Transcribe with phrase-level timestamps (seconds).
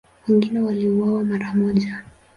[0.27, 2.03] Wengine waliuawa mara moja.